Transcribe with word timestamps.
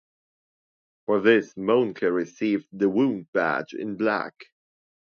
For 1.05 1.19
this, 1.21 1.53
Mohnke 1.53 2.11
received 2.11 2.65
the 2.71 2.89
Wound 2.89 3.31
Badge 3.33 3.75
in 3.75 3.97
Black. 3.97 4.33